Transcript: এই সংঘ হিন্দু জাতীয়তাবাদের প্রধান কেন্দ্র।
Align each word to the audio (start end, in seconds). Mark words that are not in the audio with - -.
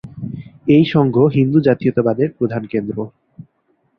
এই 0.67 0.83
সংঘ 0.85 1.15
হিন্দু 1.35 1.59
জাতীয়তাবাদের 1.59 2.29
প্রধান 2.37 2.63
কেন্দ্র। 2.65 2.97